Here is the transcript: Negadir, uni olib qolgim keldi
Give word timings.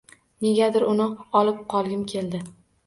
Negadir, 0.45 0.85
uni 0.93 1.07
olib 1.43 1.63
qolgim 1.77 2.05
keldi 2.15 2.43